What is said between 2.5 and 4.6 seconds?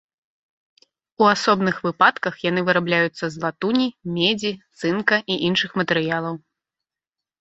вырабляюцца з латуні, медзі,